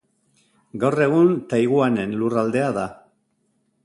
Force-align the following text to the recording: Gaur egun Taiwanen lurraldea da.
Gaur 0.83 0.95
egun 1.07 1.29
Taiwanen 1.51 2.15
lurraldea 2.21 2.73
da. 2.79 2.87